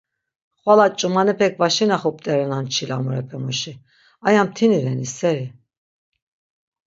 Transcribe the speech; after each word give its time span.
Xvala 0.61 0.87
ç̆umanepek 0.99 1.53
va 1.59 1.67
şinaxupt̆erenan 1.75 2.65
çilamurepe 2.73 3.37
muşi, 3.43 3.73
aya 4.27 4.41
mtini 4.47 4.79
reni 4.85 5.07
seri? 5.17 5.47